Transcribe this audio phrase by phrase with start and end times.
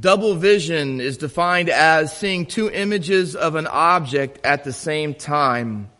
[0.00, 5.90] Double vision is defined as seeing two images of an object at the same time.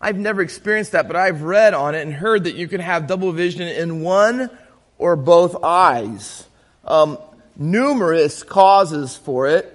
[0.00, 3.08] I've never experienced that, but I've read on it and heard that you can have
[3.08, 4.50] double vision in one
[4.98, 6.46] or both eyes.
[6.84, 7.18] Um,
[7.56, 9.70] numerous causes for it.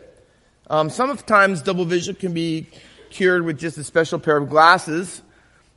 [0.70, 2.68] Um, sometimes double vision can be
[3.10, 5.22] cured with just a special pair of glasses.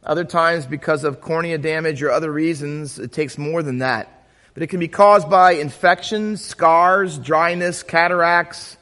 [0.04, 4.21] Other times, because of cornea damage or other reasons, it takes more than that
[4.54, 8.76] but it can be caused by infections, scars, dryness, cataracts,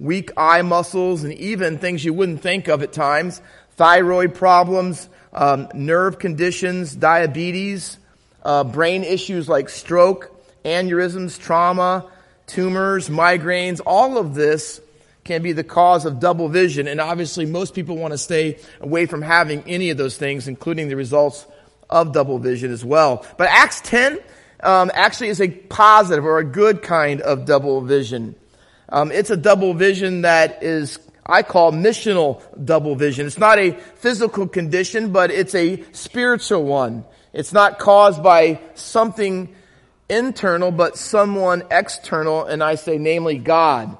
[0.00, 3.40] weak eye muscles, and even things you wouldn't think of at times,
[3.76, 7.98] thyroid problems, um, nerve conditions, diabetes,
[8.44, 10.30] uh, brain issues like stroke,
[10.64, 12.10] aneurysms, trauma,
[12.46, 14.80] tumors, migraines, all of this
[15.24, 16.88] can be the cause of double vision.
[16.88, 20.88] And obviously, most people want to stay away from having any of those things, including
[20.88, 21.46] the results
[21.88, 23.24] of double vision as well.
[23.36, 24.18] But Acts 10
[24.62, 28.34] um, actually is a positive or a good kind of double vision.
[28.88, 33.26] Um, it's a double vision that is, I call missional double vision.
[33.26, 37.04] It's not a physical condition, but it's a spiritual one.
[37.32, 39.54] It's not caused by something
[40.08, 43.96] internal, but someone external, and I say namely God.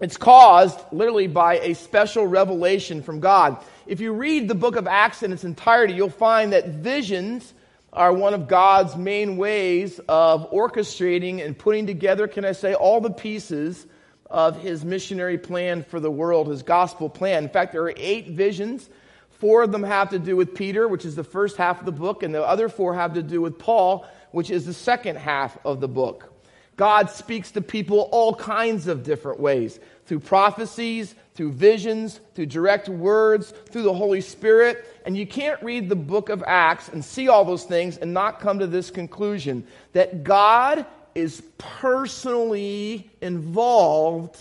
[0.00, 3.62] It's caused literally by a special revelation from God.
[3.86, 7.52] If you read the book of Acts in its entirety, you'll find that visions
[7.92, 13.00] are one of God's main ways of orchestrating and putting together, can I say, all
[13.00, 13.86] the pieces
[14.30, 17.44] of his missionary plan for the world, his gospel plan.
[17.44, 18.88] In fact, there are eight visions.
[19.30, 21.92] Four of them have to do with Peter, which is the first half of the
[21.92, 25.58] book, and the other four have to do with Paul, which is the second half
[25.64, 26.32] of the book.
[26.76, 32.86] God speaks to people all kinds of different ways through prophecies, through visions, through direct
[32.86, 34.84] words, through the Holy Spirit.
[35.06, 38.40] And you can't read the book of Acts and see all those things and not
[38.40, 44.36] come to this conclusion that God is personally involved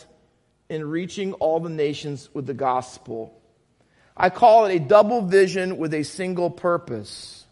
[0.68, 3.34] in reaching all the nations with the gospel.
[4.18, 7.46] I call it a double vision with a single purpose.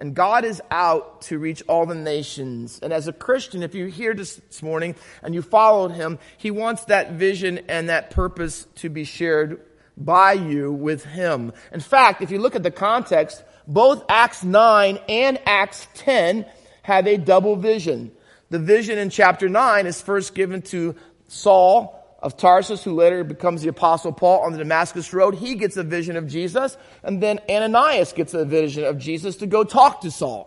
[0.00, 2.80] And God is out to reach all the nations.
[2.82, 6.86] And as a Christian, if you're here this morning and you followed him, he wants
[6.86, 9.60] that vision and that purpose to be shared
[9.98, 11.52] by you with him.
[11.70, 16.46] In fact, if you look at the context, both Acts 9 and Acts 10
[16.82, 18.10] have a double vision.
[18.48, 20.96] The vision in chapter 9 is first given to
[21.28, 25.76] Saul, of Tarsus, who later becomes the Apostle Paul on the Damascus Road, he gets
[25.76, 30.02] a vision of Jesus, and then Ananias gets a vision of Jesus to go talk
[30.02, 30.46] to Saul.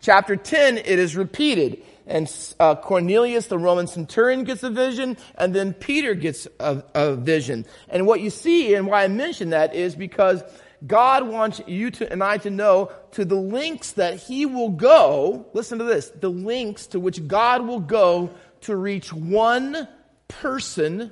[0.00, 5.52] Chapter 10, it is repeated, and uh, Cornelius, the Roman centurion, gets a vision, and
[5.52, 7.66] then Peter gets a, a vision.
[7.88, 10.44] And what you see, and why I mention that, is because
[10.86, 15.46] God wants you to, and I to know to the links that He will go,
[15.52, 18.30] listen to this, the links to which God will go
[18.62, 19.88] to reach one
[20.28, 21.10] person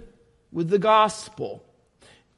[0.53, 1.62] with the gospel.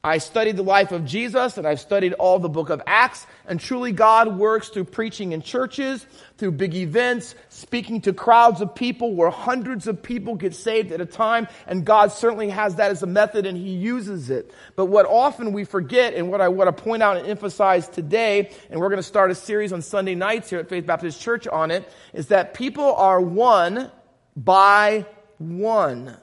[0.01, 3.59] I studied the life of Jesus and I've studied all the book of Acts and
[3.59, 6.05] truly God works through preaching in churches,
[6.37, 11.01] through big events, speaking to crowds of people where hundreds of people get saved at
[11.01, 14.53] a time and God certainly has that as a method and He uses it.
[14.77, 18.51] But what often we forget and what I want to point out and emphasize today,
[18.69, 21.45] and we're going to start a series on Sunday nights here at Faith Baptist Church
[21.45, 23.91] on it, is that people are one
[24.37, 25.05] by
[25.39, 26.15] one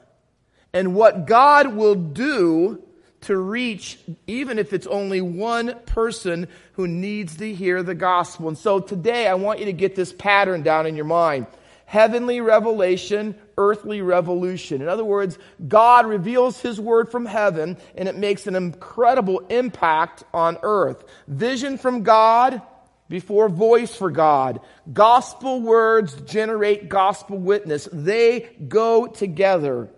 [0.73, 2.83] and what God will do
[3.21, 8.47] to reach, even if it's only one person who needs to hear the gospel.
[8.47, 11.47] And so today I want you to get this pattern down in your mind.
[11.85, 14.81] Heavenly revelation, earthly revolution.
[14.81, 20.23] In other words, God reveals His word from heaven and it makes an incredible impact
[20.33, 21.03] on earth.
[21.27, 22.61] Vision from God
[23.09, 24.59] before voice for God.
[24.91, 27.87] Gospel words generate gospel witness.
[27.91, 29.89] They go together.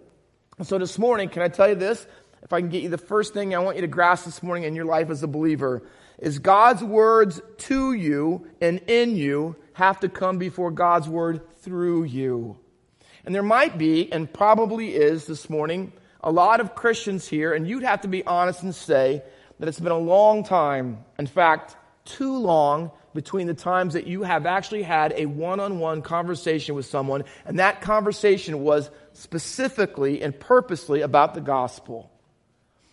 [0.61, 2.05] So this morning, can I tell you this?
[2.43, 4.65] If I can get you the first thing I want you to grasp this morning
[4.65, 5.83] in your life as a believer
[6.17, 12.03] is God's words to you and in you have to come before God's word through
[12.03, 12.57] you.
[13.25, 17.65] And there might be, and probably is this morning, a lot of Christians here, and
[17.65, 19.23] you'd have to be honest and say
[19.59, 21.77] that it's been a long time, in fact,
[22.09, 26.75] too long, between the times that you have actually had a one on one conversation
[26.75, 32.11] with someone, and that conversation was specifically and purposely about the gospel.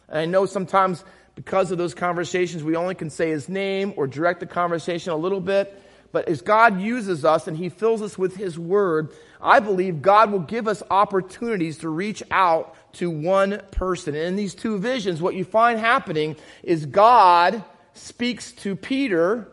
[0.09, 1.05] And I know sometimes
[1.35, 5.17] because of those conversations, we only can say his name or direct the conversation a
[5.17, 5.83] little bit.
[6.12, 10.33] But as God uses us and he fills us with his word, I believe God
[10.33, 14.15] will give us opportunities to reach out to one person.
[14.15, 17.62] And in these two visions, what you find happening is God
[17.97, 19.49] speaks to Peter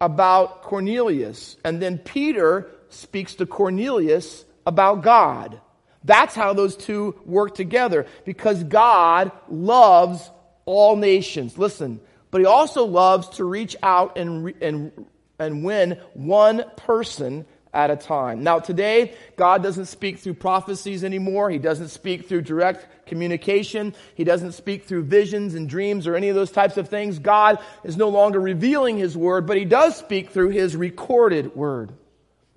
[0.00, 1.56] about Cornelius.
[1.64, 5.60] And then Peter speaks to Cornelius about God.
[6.04, 10.30] That's how those two work together because God loves
[10.64, 11.58] all nations.
[11.58, 12.00] Listen,
[12.30, 15.06] but he also loves to reach out and, and,
[15.38, 18.42] and win one person at a time.
[18.42, 21.50] Now, today, God doesn't speak through prophecies anymore.
[21.50, 23.94] He doesn't speak through direct communication.
[24.14, 27.18] He doesn't speak through visions and dreams or any of those types of things.
[27.18, 31.92] God is no longer revealing His Word, but He does speak through His recorded Word,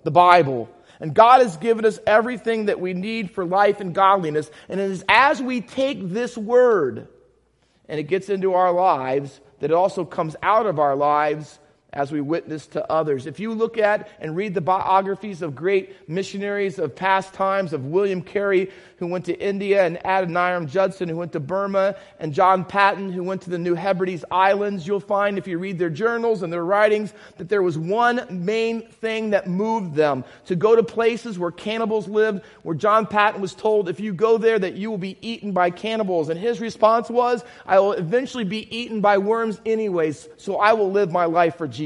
[0.03, 0.69] the Bible.
[0.99, 4.49] And God has given us everything that we need for life and godliness.
[4.69, 7.07] And it is as we take this Word
[7.89, 11.59] and it gets into our lives that it also comes out of our lives
[11.93, 13.27] as we witness to others.
[13.27, 17.85] If you look at and read the biographies of great missionaries of past times, of
[17.85, 22.63] William Carey, who went to India, and Adoniram Judson, who went to Burma, and John
[22.63, 26.43] Paton, who went to the New Hebrides Islands, you'll find, if you read their journals
[26.43, 30.83] and their writings, that there was one main thing that moved them to go to
[30.83, 34.89] places where cannibals lived, where John Paton was told, if you go there, that you
[34.89, 36.29] will be eaten by cannibals.
[36.29, 40.91] And his response was, I will eventually be eaten by worms anyways, so I will
[40.91, 41.80] live my life for Jesus.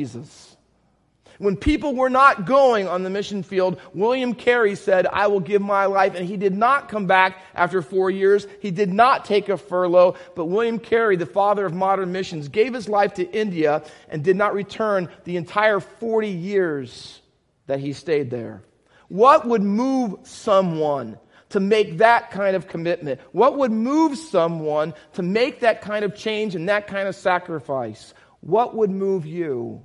[1.38, 5.62] When people were not going on the mission field, William Carey said, I will give
[5.62, 6.16] my life.
[6.16, 8.48] And he did not come back after four years.
[8.62, 10.16] He did not take a furlough.
[10.36, 14.38] But William Carey, the father of modern missions, gave his life to India and did
[14.38, 17.22] not return the entire 40 years
[17.68, 18.62] that he stayed there.
[19.10, 21.20] What would move someone
[21.50, 23.20] to make that kind of commitment?
[23.32, 28.14] What would move someone to make that kind of change and that kind of sacrifice?
[28.46, 29.82] What would move you?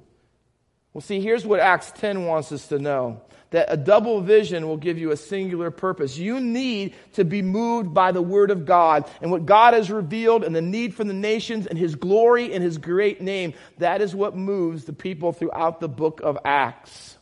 [0.92, 3.22] Well, see, here's what Acts 10 wants us to know
[3.52, 6.18] that a double vision will give you a singular purpose.
[6.18, 10.44] You need to be moved by the Word of God and what God has revealed
[10.44, 13.54] and the need for the nations and His glory and His great name.
[13.78, 17.16] That is what moves the people throughout the book of Acts.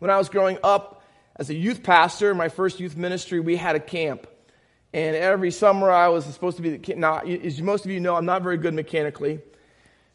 [0.00, 1.04] When I was growing up
[1.36, 4.26] as a youth pastor, in my first youth ministry, we had a camp.
[4.92, 8.16] And every summer I was supposed to be the now, as most of you know,
[8.16, 9.40] I'm not very good mechanically.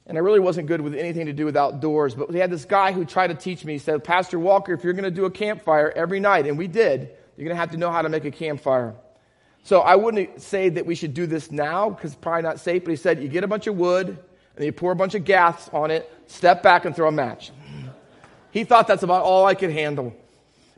[0.08, 2.14] And I really wasn't good with anything to do with outdoors.
[2.14, 3.74] But we had this guy who tried to teach me.
[3.74, 6.68] He said, Pastor Walker, if you're going to do a campfire every night, and we
[6.68, 8.94] did, you're going to have to know how to make a campfire.
[9.64, 12.84] So I wouldn't say that we should do this now because it's probably not safe.
[12.84, 14.18] But he said, you get a bunch of wood
[14.56, 17.52] and you pour a bunch of gas on it, step back and throw a match.
[18.52, 20.16] He thought that's about all I could handle.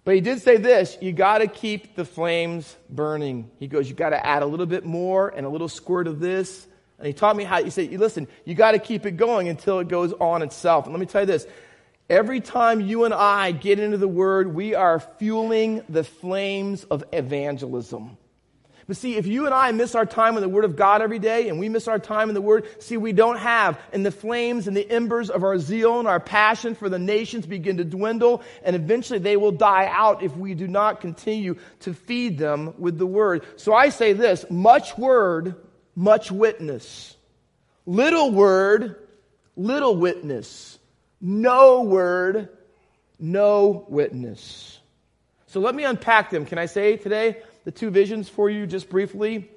[0.05, 3.51] But he did say this you got to keep the flames burning.
[3.59, 6.21] He goes, you got to add a little bit more and a little squirt of
[6.21, 6.65] this
[6.97, 9.79] and he taught me how, he said, listen, you got to keep it going until
[9.79, 10.85] it goes on itself.
[10.85, 11.45] And let me tell you this
[12.09, 17.03] every time you and I get into the Word, we are fueling the flames of
[17.13, 18.17] evangelism.
[18.87, 21.19] But see, if you and I miss our time in the Word of God every
[21.19, 24.11] day and we miss our time in the Word, see, we don't have, and the
[24.11, 27.83] flames and the embers of our zeal and our passion for the nations begin to
[27.83, 32.73] dwindle, and eventually they will die out if we do not continue to feed them
[32.79, 33.45] with the Word.
[33.57, 35.66] So I say this much Word
[35.97, 37.17] much witness.
[37.87, 39.07] Little word,
[39.57, 40.77] little witness.
[41.19, 42.49] No word,
[43.19, 44.79] no witness.
[45.47, 46.45] So let me unpack them.
[46.45, 49.49] Can I say today the two visions for you just briefly?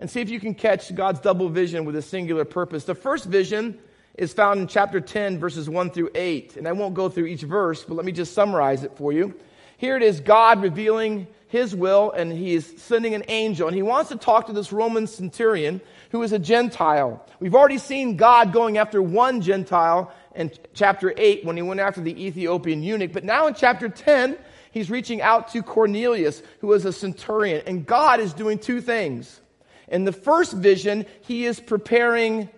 [0.00, 2.84] And see if you can catch God's double vision with a singular purpose.
[2.84, 3.78] The first vision
[4.18, 6.56] is found in chapter 10, verses 1 through 8.
[6.56, 9.34] And I won't go through each verse, but let me just summarize it for you.
[9.76, 13.68] Here it is God revealing his will, and he is sending an angel.
[13.68, 15.80] And he wants to talk to this Roman centurion
[16.14, 17.26] who is a Gentile.
[17.40, 22.00] We've already seen God going after one Gentile in chapter 8 when he went after
[22.00, 23.12] the Ethiopian eunuch.
[23.12, 24.38] But now in chapter 10,
[24.70, 27.64] he's reaching out to Cornelius, who is a centurion.
[27.66, 29.40] And God is doing two things.
[29.88, 32.48] In the first vision, he is preparing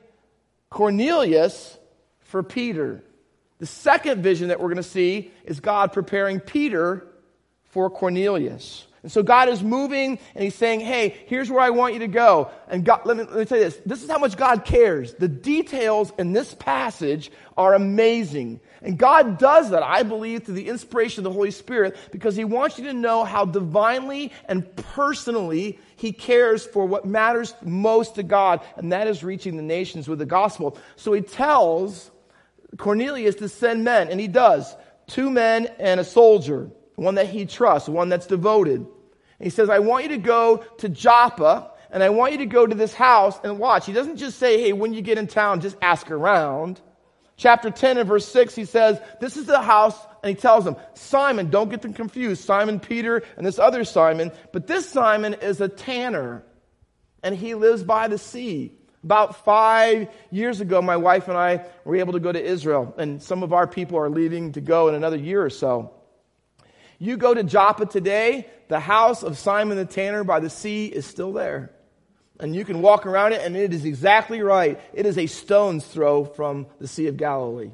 [0.68, 1.78] Cornelius
[2.24, 3.02] for Peter.
[3.56, 7.06] The second vision that we're going to see is God preparing Peter
[7.70, 8.86] for Cornelius.
[9.06, 12.08] And so God is moving and he's saying, Hey, here's where I want you to
[12.08, 12.50] go.
[12.66, 13.78] And God, let me, let me tell you this.
[13.86, 15.14] This is how much God cares.
[15.14, 18.58] The details in this passage are amazing.
[18.82, 22.42] And God does that, I believe, through the inspiration of the Holy Spirit because he
[22.42, 28.24] wants you to know how divinely and personally he cares for what matters most to
[28.24, 30.76] God, and that is reaching the nations with the gospel.
[30.96, 32.10] So he tells
[32.76, 34.74] Cornelius to send men, and he does.
[35.06, 38.86] Two men and a soldier one that he trusts, one that's devoted.
[39.40, 42.66] He says, I want you to go to Joppa and I want you to go
[42.66, 43.86] to this house and watch.
[43.86, 46.80] He doesn't just say, hey, when you get in town, just ask around.
[47.36, 50.76] Chapter 10 and verse 6, he says, This is the house, and he tells them,
[50.94, 55.60] Simon, don't get them confused, Simon Peter and this other Simon, but this Simon is
[55.60, 56.42] a tanner,
[57.22, 58.72] and he lives by the sea.
[59.04, 63.22] About five years ago, my wife and I were able to go to Israel, and
[63.22, 65.92] some of our people are leaving to go in another year or so.
[66.98, 71.06] You go to Joppa today, the house of Simon the tanner by the sea is
[71.06, 71.70] still there.
[72.38, 74.80] And you can walk around it, and it is exactly right.
[74.92, 77.70] It is a stone's throw from the Sea of Galilee.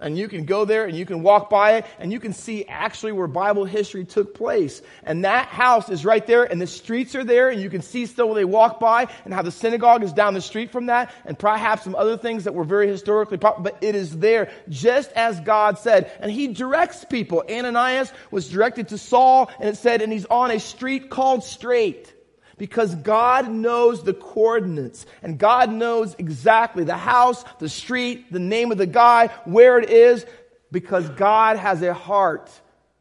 [0.00, 2.64] And you can go there and you can walk by it and you can see
[2.64, 4.82] actually where Bible history took place.
[5.04, 8.06] And that house is right there and the streets are there and you can see
[8.06, 11.14] still where they walk by and how the synagogue is down the street from that
[11.24, 15.12] and perhaps some other things that were very historically popular, but it is there just
[15.12, 16.10] as God said.
[16.18, 17.44] And he directs people.
[17.48, 22.13] Ananias was directed to Saul and it said, and he's on a street called Straight.
[22.56, 28.70] Because God knows the coordinates and God knows exactly the house, the street, the name
[28.70, 30.24] of the guy, where it is,
[30.70, 32.50] because God has a heart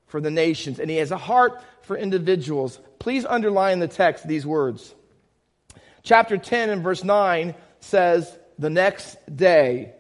[0.07, 2.79] for the nations and He has a heart for individuals.
[2.99, 4.93] Please underline the text these words.
[6.03, 9.93] Chapter 10 and verse 9 says, The next day.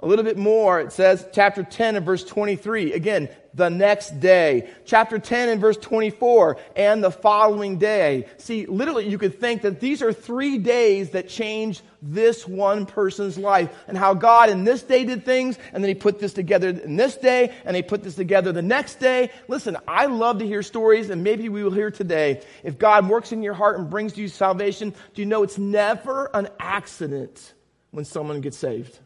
[0.00, 2.92] A little bit more, it says, chapter 10 and verse 23.
[2.92, 4.68] Again, the next day.
[4.84, 8.26] Chapter 10 and verse 24, and the following day.
[8.38, 13.38] See, literally, you could think that these are three days that change this one person's
[13.38, 16.70] life and how God in this day did things, and then He put this together
[16.70, 19.30] in this day, and He put this together the next day.
[19.48, 22.42] Listen, I love to hear stories, and maybe we will hear today.
[22.64, 26.30] If God works in your heart and brings you salvation, do you know it's never
[26.34, 27.54] an accident
[27.90, 28.98] when someone gets saved?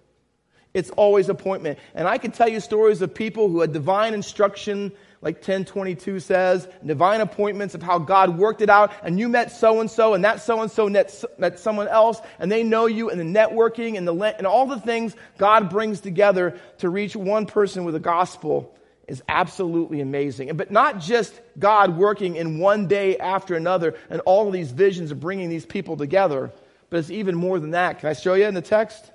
[0.76, 1.78] It's always appointment.
[1.94, 4.92] And I can tell you stories of people who had divine instruction,
[5.22, 9.80] like 1022 says, divine appointments of how God worked it out, and you met so
[9.80, 13.18] and so, and that so and so met someone else, and they know you, and
[13.18, 17.84] the networking and, the, and all the things God brings together to reach one person
[17.84, 18.76] with the gospel
[19.08, 20.54] is absolutely amazing.
[20.58, 25.10] But not just God working in one day after another and all of these visions
[25.10, 26.52] of bringing these people together,
[26.90, 28.00] but it's even more than that.
[28.00, 29.10] Can I show you in the text?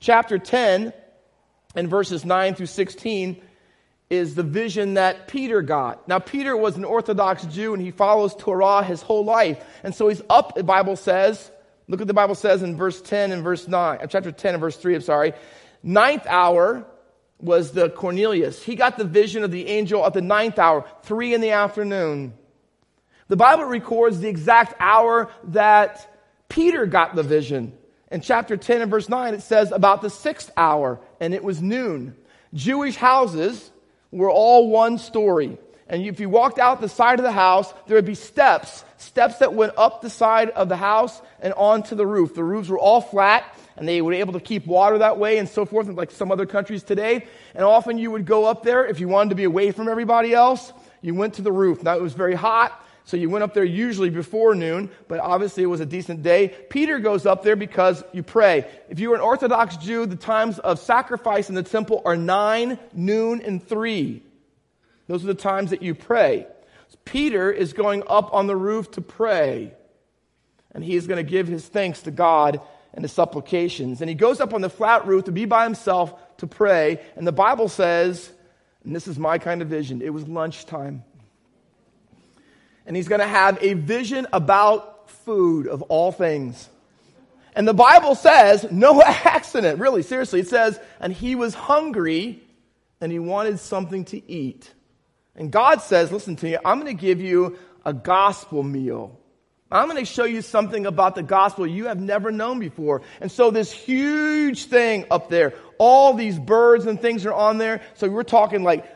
[0.00, 0.92] Chapter 10
[1.74, 3.42] and verses 9 through 16
[4.10, 6.08] is the vision that Peter got.
[6.08, 9.62] Now, Peter was an Orthodox Jew and he follows Torah his whole life.
[9.82, 11.50] And so he's up, the Bible says,
[11.88, 14.60] look what the Bible says in verse 10 and verse 9, uh, chapter 10 and
[14.60, 15.32] verse 3, I'm sorry.
[15.82, 16.86] Ninth hour
[17.40, 18.62] was the Cornelius.
[18.62, 22.34] He got the vision of the angel at the ninth hour, three in the afternoon.
[23.28, 27.77] The Bible records the exact hour that Peter got the vision.
[28.10, 31.60] In chapter 10 and verse 9, it says about the sixth hour, and it was
[31.60, 32.16] noon.
[32.54, 33.70] Jewish houses
[34.10, 35.58] were all one story.
[35.88, 39.38] And if you walked out the side of the house, there would be steps, steps
[39.38, 42.34] that went up the side of the house and onto the roof.
[42.34, 43.44] The roofs were all flat,
[43.76, 46.46] and they were able to keep water that way and so forth, like some other
[46.46, 47.26] countries today.
[47.54, 50.34] And often you would go up there if you wanted to be away from everybody
[50.34, 50.72] else.
[51.00, 51.82] You went to the roof.
[51.82, 55.62] Now it was very hot, so you went up there usually before noon, but obviously
[55.62, 56.48] it was a decent day.
[56.68, 58.66] Peter goes up there because you pray.
[58.90, 62.78] If you are an Orthodox Jew, the times of sacrifice in the temple are 9,
[62.92, 64.22] noon, and 3.
[65.06, 66.48] Those are the times that you pray.
[67.06, 69.72] Peter is going up on the roof to pray.
[70.72, 72.60] And he is going to give his thanks to God
[72.92, 74.02] and his supplications.
[74.02, 77.00] And he goes up on the flat roof to be by himself to pray.
[77.16, 78.30] And the Bible says,
[78.84, 81.04] and this is my kind of vision, it was lunchtime
[82.88, 86.70] and he's going to have a vision about food of all things.
[87.54, 90.40] And the Bible says, no accident, really, seriously.
[90.40, 92.42] It says, and he was hungry
[93.02, 94.72] and he wanted something to eat.
[95.36, 99.20] And God says, listen to me, I'm going to give you a gospel meal.
[99.70, 103.02] I'm going to show you something about the gospel you have never known before.
[103.20, 107.82] And so this huge thing up there, all these birds and things are on there.
[107.96, 108.86] So we're talking like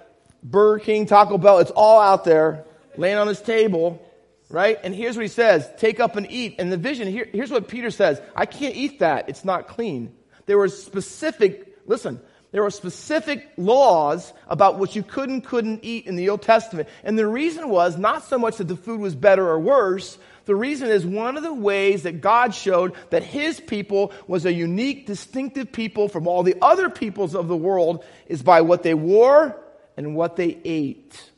[0.43, 2.65] Burger King, Taco Bell, it's all out there
[2.97, 4.01] laying on his table,
[4.49, 4.79] right?
[4.83, 6.57] And here's what he says take up and eat.
[6.59, 9.29] And the vision, here, here's what Peter says I can't eat that.
[9.29, 10.15] It's not clean.
[10.47, 12.21] There were specific, listen,
[12.53, 16.89] there were specific laws about what you could and couldn't eat in the Old Testament.
[17.03, 20.19] And the reason was not so much that the food was better or worse.
[20.45, 24.53] The reason is one of the ways that God showed that his people was a
[24.53, 28.95] unique, distinctive people from all the other peoples of the world is by what they
[28.95, 29.59] wore
[29.97, 31.32] and what they ate.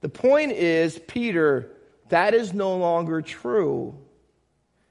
[0.00, 1.70] The point is, Peter,
[2.08, 3.94] that is no longer true.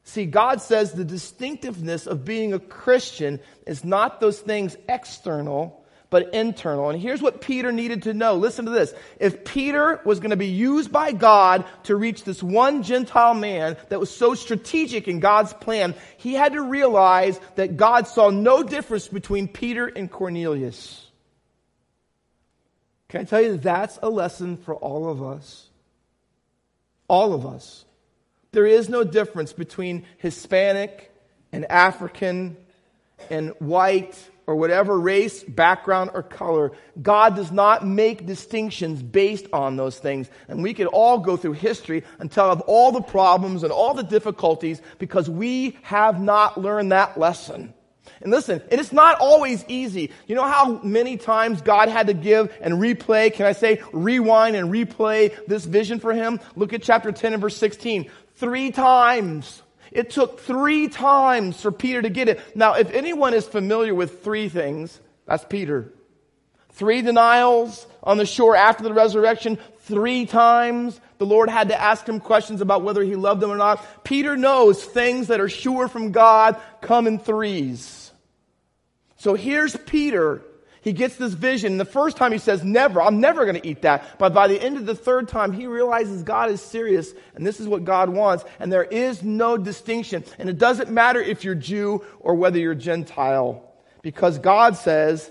[0.03, 6.33] See, God says the distinctiveness of being a Christian is not those things external, but
[6.33, 6.89] internal.
[6.89, 8.35] And here's what Peter needed to know.
[8.35, 8.93] Listen to this.
[9.19, 13.77] If Peter was going to be used by God to reach this one Gentile man
[13.89, 18.63] that was so strategic in God's plan, he had to realize that God saw no
[18.63, 21.05] difference between Peter and Cornelius.
[23.09, 25.67] Can I tell you that's a lesson for all of us?
[27.07, 27.85] All of us.
[28.51, 31.11] There is no difference between Hispanic
[31.51, 32.55] and African
[33.29, 36.71] and white or whatever race, background, or color.
[36.99, 40.27] God does not make distinctions based on those things.
[40.47, 43.93] And we could all go through history and tell of all the problems and all
[43.93, 47.73] the difficulties because we have not learned that lesson.
[48.21, 50.11] And listen, and it is not always easy.
[50.27, 54.55] You know how many times God had to give and replay, can I say, rewind
[54.55, 56.39] and replay this vision for him?
[56.55, 58.09] Look at chapter 10 and verse 16.
[58.35, 59.61] Three times.
[59.91, 62.55] It took three times for Peter to get it.
[62.55, 65.91] Now, if anyone is familiar with three things, that's Peter.
[66.73, 72.07] Three denials on the shore after the resurrection, three times the Lord had to ask
[72.07, 73.85] him questions about whether he loved them or not.
[74.03, 78.08] Peter knows things that are sure from God come in threes.
[79.19, 80.41] So here's Peter
[80.81, 81.77] he gets this vision.
[81.77, 84.17] The first time he says, never, I'm never going to eat that.
[84.17, 87.59] But by the end of the third time, he realizes God is serious and this
[87.59, 88.45] is what God wants.
[88.59, 90.23] And there is no distinction.
[90.37, 93.69] And it doesn't matter if you're Jew or whether you're Gentile
[94.01, 95.29] because God says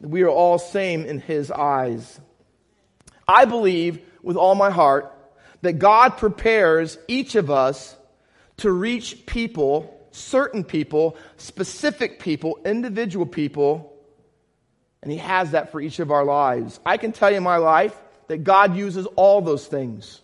[0.00, 2.20] we are all same in his eyes.
[3.26, 5.14] I believe with all my heart
[5.62, 7.96] that God prepares each of us
[8.58, 13.94] to reach people, certain people, specific people, individual people
[15.02, 16.80] and He has that for each of our lives.
[16.84, 17.96] I can tell you in my life
[18.26, 20.20] that God uses all those things.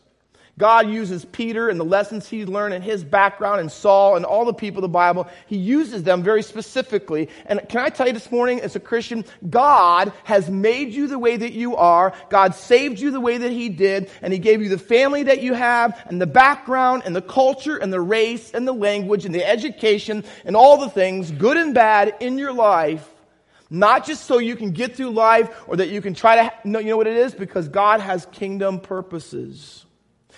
[0.56, 4.44] God uses Peter and the lessons he learned and his background and Saul and all
[4.44, 5.28] the people of the Bible.
[5.46, 7.28] He uses them very specifically.
[7.46, 11.18] And can I tell you this morning, as a Christian, God has made you the
[11.18, 12.14] way that you are.
[12.30, 14.10] God saved you the way that he did.
[14.22, 17.76] And he gave you the family that you have and the background and the culture
[17.76, 21.74] and the race and the language and the education and all the things, good and
[21.74, 23.10] bad, in your life
[23.70, 26.78] not just so you can get through life or that you can try to, know,
[26.78, 27.34] you know what it is?
[27.34, 29.84] Because God has kingdom purposes.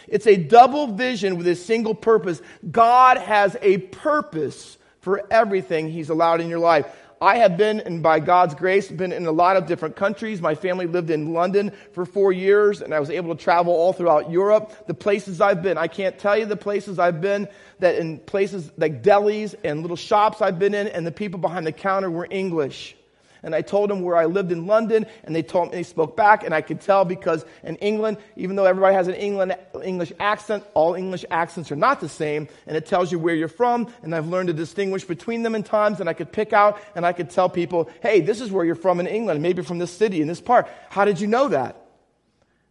[0.09, 2.41] It's a double vision with a single purpose.
[2.71, 6.87] God has a purpose for everything He's allowed in your life.
[7.21, 10.43] I have been, and by God's grace, been in a lot of different countries.
[10.43, 13.95] My family lived in London for four years, and I was able to travel all
[13.95, 14.87] throughout Europe.
[14.87, 18.71] The places I've been, I can't tell you the places I've been, that in places
[18.77, 22.27] like delis and little shops I've been in, and the people behind the counter were
[22.31, 22.96] English
[23.47, 26.17] and I told them where I lived in London, and they told me they spoke
[26.17, 30.13] back, and I could tell because in England, even though everybody has an England, English
[30.19, 33.87] accent, all English accents are not the same, and it tells you where you're from,
[34.03, 37.07] and I've learned to distinguish between them in times, and I could pick out, and
[37.07, 39.93] I could tell people, hey, this is where you're from in England, maybe from this
[39.93, 40.69] city, in this part.
[40.91, 41.77] How did you know that?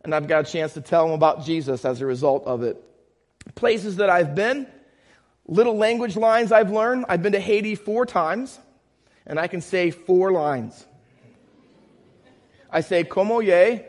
[0.04, 2.84] And I've got a chance to tell them about Jesus as a result of it.
[3.56, 4.68] Places that I've been,
[5.48, 7.06] little language lines I've learned.
[7.08, 8.60] I've been to Haiti four times
[9.26, 10.86] and I can say four lines.
[12.70, 13.82] I say, como ye,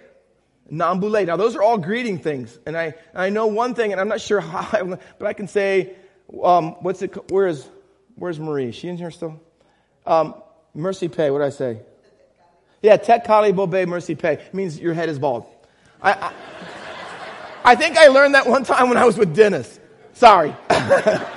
[0.72, 1.26] nambule.
[1.26, 2.58] Now, those are all greeting things.
[2.66, 5.48] And I, I know one thing, and I'm not sure how, I, but I can
[5.48, 5.94] say,
[6.42, 7.68] um, what's it, where is,
[8.14, 8.68] where's Marie?
[8.68, 9.40] Is she in here still?
[10.06, 10.34] Um,
[10.74, 11.80] mercy pay, what did I say?
[12.82, 14.44] Yeah, tet kali bobe mercy pay.
[14.52, 15.46] Means your head is bald.
[16.00, 16.32] I, I,
[17.64, 19.80] I think I learned that one time when I was with Dennis.
[20.12, 20.54] Sorry.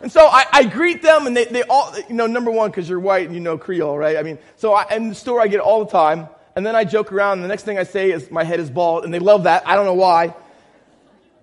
[0.00, 2.88] And so I, I, greet them and they, they all, you know, number one, because
[2.88, 4.16] you're white and you know Creole, right?
[4.16, 6.28] I mean, so I, in the store I get all the time.
[6.56, 8.70] And then I joke around and the next thing I say is my head is
[8.70, 9.66] bald and they love that.
[9.68, 10.34] I don't know why.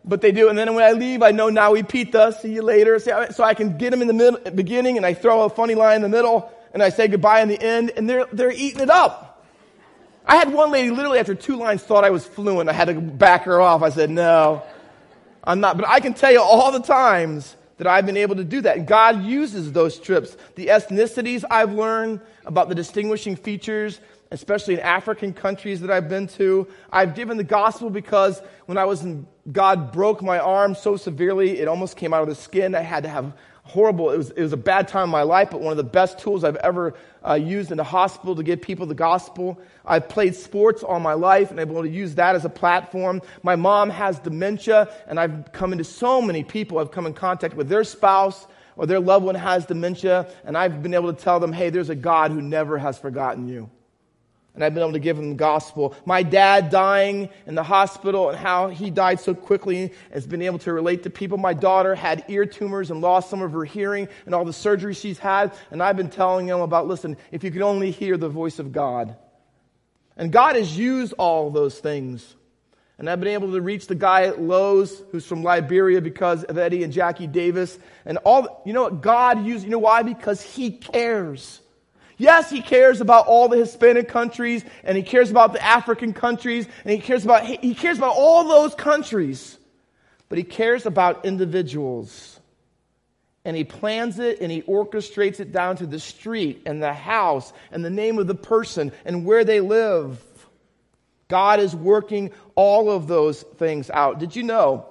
[0.03, 0.49] But they do.
[0.49, 2.97] And then when I leave, I know now we pita, see you later.
[2.99, 5.97] So I can get them in the middle, beginning and I throw a funny line
[5.97, 8.89] in the middle and I say goodbye in the end and they're, they're eating it
[8.89, 9.45] up.
[10.25, 12.69] I had one lady literally after two lines thought I was fluent.
[12.69, 13.83] I had to back her off.
[13.83, 14.63] I said, no,
[15.43, 15.77] I'm not.
[15.77, 18.85] But I can tell you all the times that I've been able to do that.
[18.85, 20.35] God uses those trips.
[20.55, 23.99] The ethnicities I've learned about the distinguishing features,
[24.31, 26.67] especially in African countries that I've been to.
[26.91, 31.59] I've given the gospel because when I was in, God broke my arm so severely,
[31.59, 32.75] it almost came out of the skin.
[32.75, 33.33] I had to have
[33.67, 34.09] horrible.
[34.11, 36.19] It was, it was a bad time in my life, but one of the best
[36.19, 36.95] tools I've ever
[37.27, 39.59] uh, used in the hospital to give people the gospel.
[39.85, 43.21] I've played sports all my life and able to use that as a platform.
[43.43, 46.79] My mom has dementia, and I've come into so many people.
[46.79, 50.83] I've come in contact with their spouse or their loved one has dementia, and I've
[50.83, 53.69] been able to tell them, hey, there's a God who never has forgotten you
[54.57, 55.95] and I've been able to give him the gospel.
[56.03, 60.57] My dad dying in the hospital and how he died so quickly has been able
[60.59, 61.37] to relate to people.
[61.37, 64.95] My daughter had ear tumors and lost some of her hearing and all the surgery
[64.95, 65.53] she's had.
[65.69, 68.71] And I've been telling them about, listen, if you could only hear the voice of
[68.71, 69.15] God.
[70.17, 72.35] And God has used all those things.
[72.97, 76.57] And I've been able to reach the guy at Lowe's who's from Liberia because of
[76.57, 77.77] Eddie and Jackie Davis.
[78.05, 79.01] And all, you know what?
[79.01, 80.01] God used, you know why?
[80.01, 81.61] Because He cares.
[82.17, 86.67] Yes, he cares about all the Hispanic countries and he cares about the African countries
[86.83, 89.57] and he cares about, he cares about all those countries.
[90.29, 92.39] But he cares about individuals.
[93.47, 97.53] and he plans it and he orchestrates it down to the street and the house
[97.71, 100.21] and the name of the person and where they live.
[101.29, 104.19] God is working all of those things out.
[104.19, 104.85] Did you know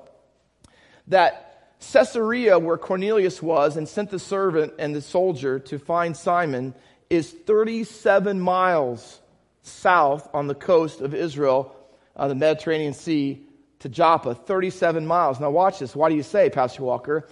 [1.08, 6.74] that Caesarea, where Cornelius was and sent the servant and the soldier to find Simon,
[7.10, 9.20] is 37 miles
[9.62, 11.74] south on the coast of Israel,
[12.16, 13.46] uh, the Mediterranean Sea,
[13.80, 14.34] to Joppa?
[14.34, 15.40] 37 miles.
[15.40, 15.94] Now, watch this.
[15.94, 17.28] Why do you say, Pastor Walker?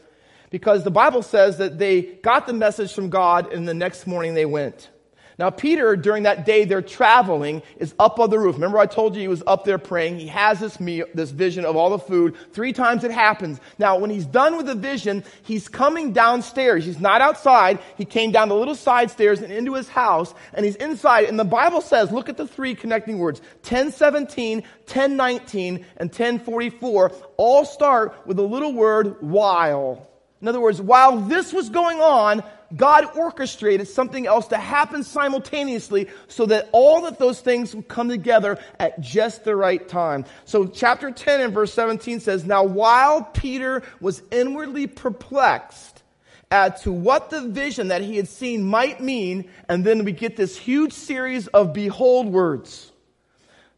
[0.50, 4.34] Because the Bible says that they got the message from God and the next morning
[4.34, 4.88] they went.
[5.38, 8.54] Now, Peter, during that day they're traveling, is up on the roof.
[8.54, 10.18] Remember, I told you he was up there praying.
[10.18, 12.36] He has this meal, this vision of all the food.
[12.52, 13.60] Three times it happens.
[13.78, 16.84] Now, when he's done with the vision, he's coming downstairs.
[16.84, 17.80] He's not outside.
[17.96, 21.24] He came down the little side stairs and into his house, and he's inside.
[21.24, 27.64] And the Bible says, look at the three connecting words 1017, 1019, and 1044 all
[27.64, 30.08] start with the little word while.
[30.40, 32.42] In other words, while this was going on,
[32.76, 38.08] God orchestrated something else to happen simultaneously so that all of those things would come
[38.08, 40.24] together at just the right time.
[40.44, 46.02] So chapter 10 and verse 17 says, Now while Peter was inwardly perplexed
[46.50, 50.36] as to what the vision that he had seen might mean, and then we get
[50.36, 52.92] this huge series of behold words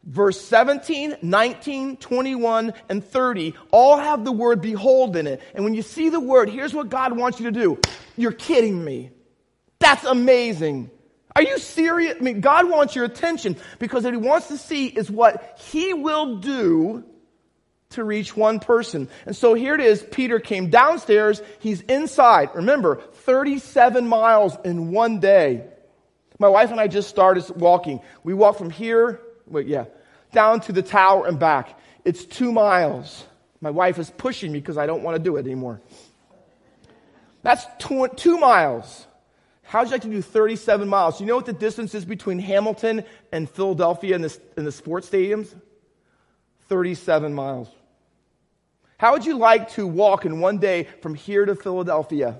[0.07, 5.41] verse 17, 19, 21, and 30 all have the word behold in it.
[5.53, 7.79] And when you see the word, here's what God wants you to do.
[8.17, 9.11] You're kidding me.
[9.79, 10.91] That's amazing.
[11.35, 12.15] Are you serious?
[12.19, 15.93] I mean, God wants your attention because what he wants to see is what he
[15.93, 17.03] will do
[17.91, 19.07] to reach one person.
[19.25, 20.03] And so here it is.
[20.03, 21.41] Peter came downstairs.
[21.59, 22.49] He's inside.
[22.55, 25.63] Remember, 37 miles in one day.
[26.39, 28.01] My wife and I just started walking.
[28.23, 29.85] We walked from here, wait, yeah,
[30.33, 31.79] down to the tower and back.
[32.03, 33.25] It's two miles.
[33.61, 35.81] My wife is pushing me because I don't want to do it anymore.
[37.47, 39.07] That's two, two miles.
[39.61, 41.21] How'd you like to do 37 miles?
[41.21, 45.09] You know what the distance is between Hamilton and Philadelphia in the, in the sports
[45.09, 45.55] stadiums?
[46.67, 47.69] 37 miles.
[48.97, 52.37] How would you like to walk in one day from here to Philadelphia?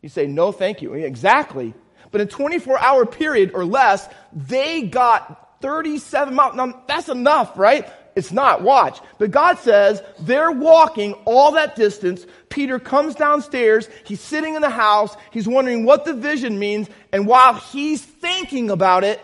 [0.00, 0.94] You say, no, thank you.
[0.94, 1.72] Exactly.
[2.10, 6.56] But in a 24 hour period or less, they got 37 miles.
[6.56, 7.88] Now, that's enough, right?
[8.14, 8.62] It's not.
[8.62, 9.00] Watch.
[9.18, 12.26] But God says they're walking all that distance.
[12.48, 13.88] Peter comes downstairs.
[14.04, 15.16] He's sitting in the house.
[15.30, 16.88] He's wondering what the vision means.
[17.12, 19.20] And while he's thinking about it,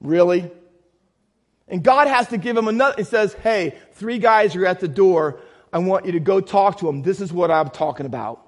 [0.00, 0.50] really?
[1.68, 2.96] And God has to give him another.
[2.98, 5.40] He says, Hey, three guys are at the door.
[5.72, 7.02] I want you to go talk to them.
[7.02, 8.46] This is what I'm talking about.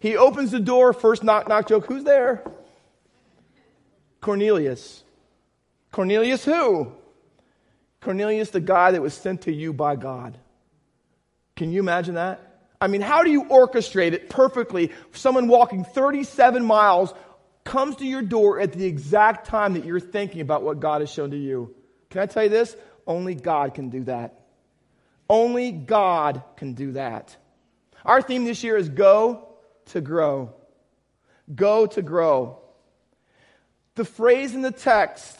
[0.00, 0.92] He opens the door.
[0.92, 1.86] First knock, knock joke.
[1.86, 2.42] Who's there?
[4.20, 5.04] Cornelius.
[5.92, 6.92] Cornelius who?
[8.00, 10.38] Cornelius, the guy that was sent to you by God.
[11.56, 12.40] Can you imagine that?
[12.80, 14.92] I mean, how do you orchestrate it perfectly?
[15.12, 17.14] Someone walking 37 miles
[17.64, 21.10] comes to your door at the exact time that you're thinking about what God has
[21.10, 21.74] shown to you.
[22.10, 22.76] Can I tell you this?
[23.06, 24.40] Only God can do that.
[25.28, 27.36] Only God can do that.
[28.04, 29.48] Our theme this year is go
[29.86, 30.54] to grow.
[31.52, 32.60] Go to grow.
[33.96, 35.36] The phrase in the text,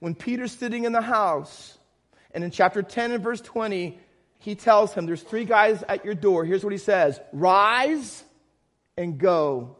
[0.00, 1.78] when Peter's sitting in the house,
[2.34, 3.98] and in chapter 10 and verse 20,
[4.38, 6.44] he tells him, There's three guys at your door.
[6.44, 8.22] Here's what he says Rise
[8.96, 9.76] and go.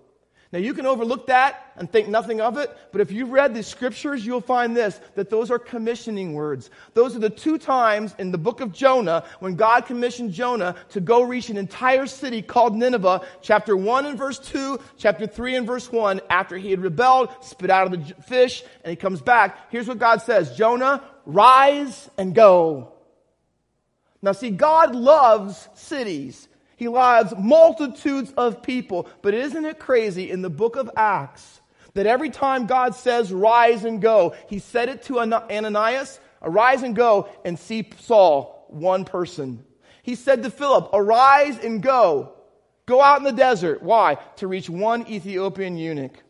[0.54, 3.64] Now, you can overlook that and think nothing of it, but if you've read the
[3.64, 6.70] scriptures, you'll find this that those are commissioning words.
[6.92, 11.00] Those are the two times in the book of Jonah when God commissioned Jonah to
[11.00, 15.66] go reach an entire city called Nineveh, chapter 1 and verse 2, chapter 3 and
[15.66, 19.72] verse 1, after he had rebelled, spit out of the fish, and he comes back.
[19.72, 22.92] Here's what God says Jonah, rise and go.
[24.22, 26.48] Now, see, God loves cities.
[26.76, 29.06] He loves multitudes of people.
[29.22, 31.60] But isn't it crazy in the book of Acts
[31.92, 36.96] that every time God says, rise and go, he said it to Ananias, arise and
[36.96, 39.62] go and see Saul, one person.
[40.02, 42.32] He said to Philip, arise and go.
[42.86, 43.82] Go out in the desert.
[43.82, 44.16] Why?
[44.36, 46.23] To reach one Ethiopian eunuch.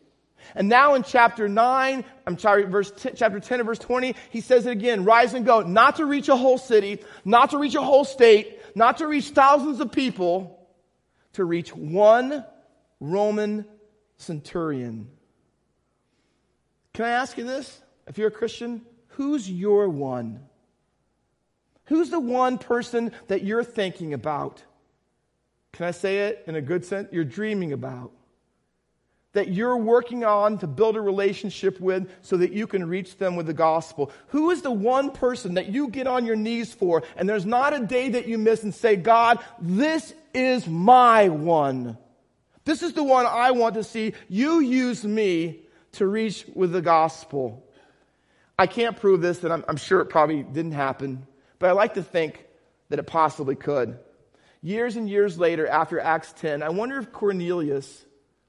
[0.55, 4.39] And now in chapter 9, I'm sorry, verse t- chapter 10 and verse 20, he
[4.39, 7.75] says it again, rise and go, not to reach a whole city, not to reach
[7.75, 10.65] a whole state, not to reach thousands of people,
[11.33, 12.45] to reach one
[13.01, 13.65] Roman
[14.17, 15.09] centurion.
[16.93, 17.81] Can I ask you this?
[18.07, 20.39] If you're a Christian, who's your one?
[21.85, 24.63] Who's the one person that you're thinking about?
[25.73, 27.09] Can I say it in a good sense?
[27.11, 28.11] You're dreaming about.
[29.35, 33.35] That you're working on to build a relationship with so that you can reach them
[33.35, 34.11] with the gospel?
[34.29, 37.73] Who is the one person that you get on your knees for and there's not
[37.73, 41.97] a day that you miss and say, God, this is my one.
[42.65, 44.13] This is the one I want to see.
[44.27, 45.61] You use me
[45.93, 47.63] to reach with the gospel.
[48.57, 51.27] I can't prove this, and I'm, I'm sure it probably didn't happen,
[51.59, 52.43] but I like to think
[52.89, 53.99] that it possibly could.
[54.61, 58.04] Years and years later, after Acts 10, I wonder if Cornelius,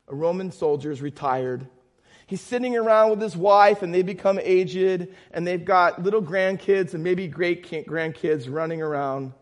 [0.08, 1.66] a Roman soldier, is retired.
[2.26, 6.94] He's sitting around with his wife, and they become aged, and they've got little grandkids
[6.94, 9.32] and maybe great grandkids running around.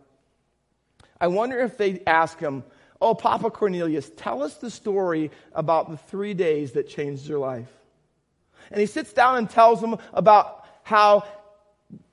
[1.21, 2.65] I wonder if they ask him,
[3.01, 7.69] Oh, Papa Cornelius, tell us the story about the three days that changed your life.
[8.71, 11.25] And he sits down and tells them about how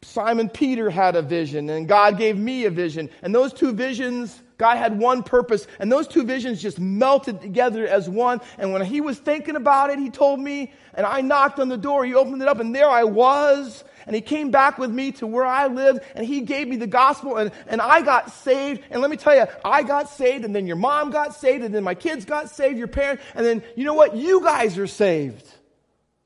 [0.02, 3.10] Simon Peter had a vision and God gave me a vision.
[3.22, 5.66] And those two visions, God had one purpose.
[5.80, 8.42] And those two visions just melted together as one.
[8.60, 11.78] And when he was thinking about it, he told me, and I knocked on the
[11.78, 12.06] door.
[12.06, 13.84] He opened it up, and there I was.
[14.06, 16.86] And he came back with me to where I lived, and he gave me the
[16.86, 18.84] gospel, and, and I got saved.
[18.92, 21.74] And let me tell you, I got saved, and then your mom got saved, and
[21.74, 24.16] then my kids got saved, your parents, and then you know what?
[24.16, 25.48] You guys are saved.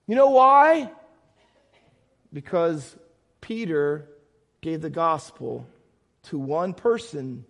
[0.08, 0.92] You know why?
[2.34, 2.98] Because
[3.40, 4.10] Peter
[4.60, 5.66] gave the gospel
[6.24, 7.46] to one person,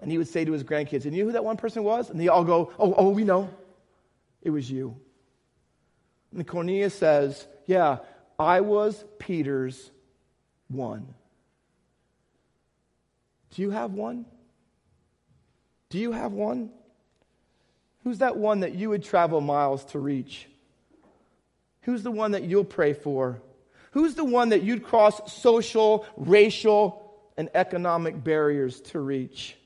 [0.00, 2.10] and he would say to his grandkids, And you know who that one person was?
[2.10, 3.50] And they all go, Oh, oh, we know.
[4.42, 4.96] It was you.
[6.34, 7.98] And Cornelius says, Yeah,
[8.38, 9.90] I was Peter's
[10.68, 11.14] one.
[13.50, 14.24] Do you have one?
[15.90, 16.70] Do you have one?
[18.04, 20.46] Who's that one that you would travel miles to reach?
[21.82, 23.42] Who's the one that you'll pray for?
[23.90, 29.56] Who's the one that you'd cross social, racial, and economic barriers to reach?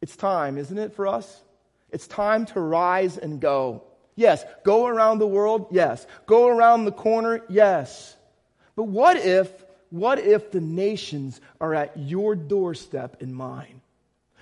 [0.00, 1.42] It's time, isn't it, for us?
[1.90, 3.82] It's time to rise and go.
[4.14, 4.44] Yes.
[4.64, 5.68] Go around the world?
[5.70, 6.06] Yes.
[6.26, 7.42] Go around the corner?
[7.48, 8.16] Yes.
[8.76, 9.50] But what if,
[9.90, 13.80] what if the nations are at your doorstep and mine?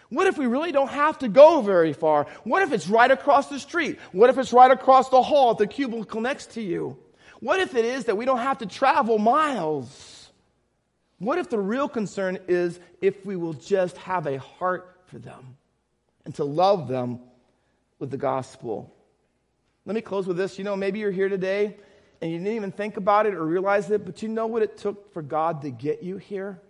[0.09, 2.27] What if we really don't have to go very far?
[2.45, 3.99] What if it's right across the street?
[4.13, 6.97] What if it's right across the hall at the cubicle next to you?
[7.41, 10.31] What if it is that we don't have to travel miles?
[11.19, 15.57] What if the real concern is if we will just have a heart for them
[16.25, 17.21] and to love them
[17.99, 18.93] with the gospel?
[19.85, 20.59] Let me close with this.
[20.59, 21.77] You know, maybe you're here today
[22.21, 24.79] and you didn't even think about it or realize it, but you know what it
[24.79, 26.61] took for God to get you here?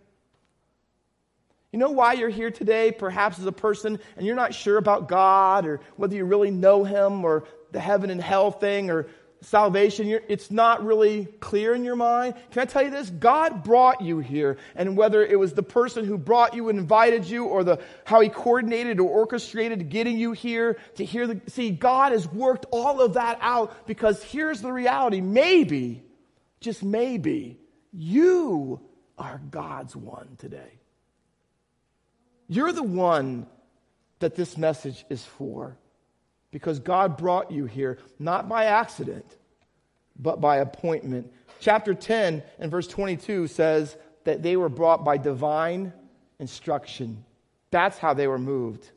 [1.72, 5.08] You know why you're here today, perhaps as a person, and you're not sure about
[5.08, 9.08] God or whether you really know Him or the heaven and hell thing or
[9.46, 12.34] salvation, it's not really clear in your mind.
[12.50, 13.10] Can I tell you this?
[13.10, 14.58] God brought you here.
[14.74, 18.20] And whether it was the person who brought you and invited you or the, how
[18.20, 23.00] he coordinated or orchestrated getting you here to hear the, see, God has worked all
[23.00, 25.20] of that out because here's the reality.
[25.20, 26.02] Maybe,
[26.60, 27.60] just maybe,
[27.92, 28.80] you
[29.16, 30.80] are God's one today.
[32.48, 33.46] You're the one
[34.18, 35.78] that this message is for
[36.56, 39.36] because God brought you here not by accident,
[40.18, 41.30] but by appointment.
[41.60, 45.92] Chapter 10 and verse 22 says that they were brought by divine
[46.38, 47.26] instruction.
[47.70, 48.90] That's how they were moved.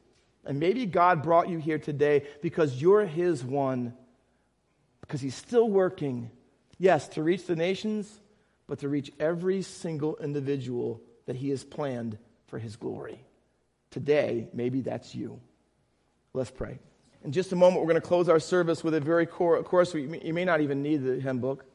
[0.45, 3.93] And maybe God brought you here today because you're His one,
[5.02, 6.32] because He's still working,
[6.78, 8.22] yes, to reach the nations,
[8.67, 12.17] but to reach every single individual that He has planned
[12.48, 13.22] for His glory.
[13.91, 15.41] Today, maybe that's you.
[16.32, 16.80] Let's pray.
[17.24, 19.66] In just a moment, we're going to close our service with a very core, Of
[19.66, 19.94] course.
[19.94, 21.66] You may not even need the hymn book.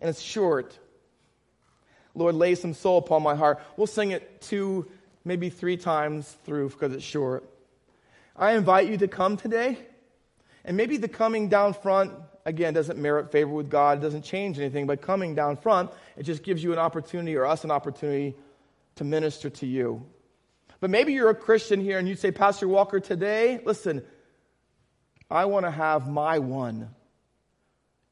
[0.00, 0.78] And it's short.
[2.14, 3.60] Lord, lay some soul upon my heart.
[3.76, 4.90] We'll sing it two,
[5.24, 7.48] maybe three times through because it's short.
[8.36, 9.78] I invite you to come today.
[10.64, 12.12] And maybe the coming down front,
[12.44, 16.42] again, doesn't merit favor with God, doesn't change anything, but coming down front, it just
[16.42, 18.36] gives you an opportunity or us an opportunity
[18.96, 20.06] to minister to you.
[20.80, 24.04] But maybe you're a Christian here and you say, Pastor Walker, today, listen,
[25.32, 26.90] I want to have my one.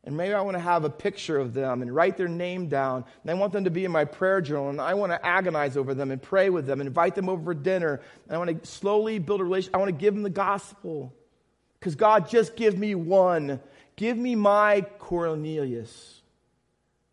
[0.04, 3.04] And maybe I want to have a picture of them and write their name down.
[3.22, 4.70] And I want them to be in my prayer journal.
[4.70, 7.44] And I want to agonize over them and pray with them and invite them over
[7.44, 8.00] for dinner.
[8.26, 9.74] And I want to slowly build a relationship.
[9.74, 11.12] I want to give them the gospel.
[11.78, 13.60] Because God, just give me one.
[13.96, 16.22] Give me my Cornelius.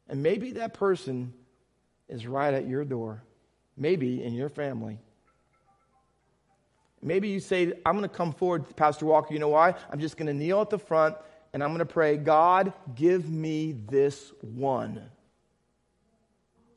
[0.07, 1.33] And maybe that person
[2.07, 3.21] is right at your door,
[3.75, 4.99] maybe in your family.
[7.01, 9.33] Maybe you say, I'm going to come forward, Pastor Walker.
[9.33, 9.75] You know why?
[9.91, 11.15] I'm just going to kneel at the front
[11.53, 15.01] and I'm going to pray, God, give me this one.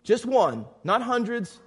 [0.02, 1.58] Just one, not hundreds,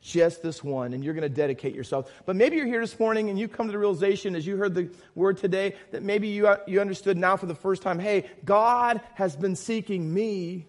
[0.00, 2.10] just this one, and you're going to dedicate yourself.
[2.24, 4.74] But maybe you're here this morning and you come to the realization as you heard
[4.74, 9.00] the word today that maybe you, you understood now for the first time hey, God
[9.14, 10.66] has been seeking me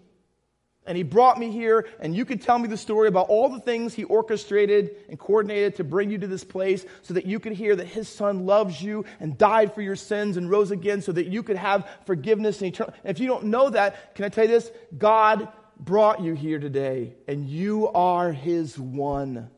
[0.90, 3.60] and he brought me here, and you could tell me the story about all the
[3.60, 7.52] things he orchestrated and coordinated to bring you to this place so that you could
[7.52, 11.12] hear that his son loves you and died for your sins and rose again so
[11.12, 12.92] that you could have forgiveness and eternal.
[13.04, 14.72] And if you don't know that, can I tell you this?
[14.98, 15.50] God
[15.80, 19.52] brought you here today, and you are his one.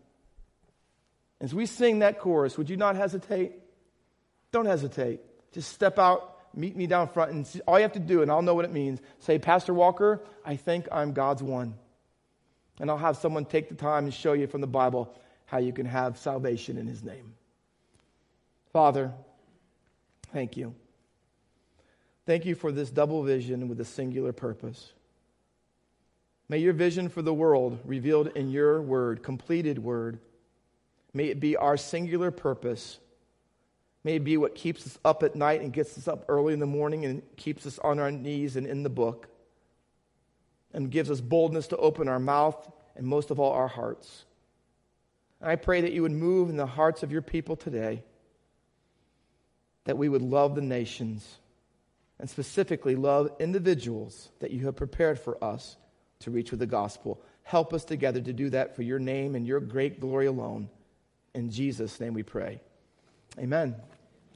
[1.39, 3.54] As we sing that chorus, would you not hesitate?
[4.52, 5.22] Don't hesitate.
[5.54, 7.32] Just step out meet me down front.
[7.32, 9.74] And see, all you have to do, and I'll know what it means, say, Pastor
[9.74, 11.74] Walker, I think I'm God's one.
[12.80, 15.14] And I'll have someone take the time and show you from the Bible
[15.46, 17.34] how you can have salvation in His name.
[18.72, 19.12] Father,
[20.34, 20.74] thank you.
[22.26, 24.94] Thank you for this double vision with a singular purpose.
[26.48, 30.20] May your vision for the world, revealed in your word, completed word,
[31.14, 33.00] may it be our singular purpose
[34.04, 36.66] may be what keeps us up at night and gets us up early in the
[36.66, 39.28] morning and keeps us on our knees and in the book
[40.74, 44.26] and gives us boldness to open our mouth and most of all our hearts.
[45.42, 48.04] I pray that you would move in the hearts of your people today,
[49.86, 51.38] that we would love the nations
[52.20, 55.78] and specifically love individuals that you have prepared for us
[56.20, 57.20] to reach with the gospel.
[57.44, 60.70] Help us together to do that for your name and your great glory alone.
[61.34, 62.62] In Jesus' name we pray.
[63.39, 63.76] Amen.